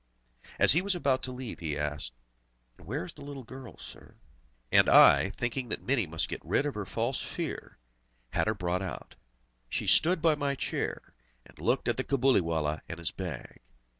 As 0.57 0.71
he 0.71 0.81
was 0.81 0.95
about 0.95 1.21
to 1.21 1.31
leave, 1.31 1.59
he 1.59 1.77
asked: 1.77 2.13
"And 2.75 2.87
where 2.87 3.05
is 3.05 3.13
the 3.13 3.23
little 3.23 3.43
girl, 3.43 3.77
sir?" 3.77 4.15
And 4.71 4.89
I, 4.89 5.29
thinking 5.29 5.69
that 5.69 5.83
Mini 5.83 6.07
must 6.07 6.27
get 6.27 6.43
rid 6.43 6.65
of 6.65 6.73
her 6.73 6.87
false 6.87 7.21
fear, 7.21 7.77
had 8.31 8.47
her 8.47 8.55
brought 8.55 8.81
out. 8.81 9.13
She 9.69 9.85
stood 9.85 10.19
by 10.19 10.33
my 10.33 10.55
chair, 10.55 11.13
and 11.45 11.59
looked 11.59 11.87
at 11.87 11.97
the 11.97 12.03
Cabuliwallah 12.03 12.81
and 12.89 12.97
his 12.97 13.11
bag. 13.11 13.59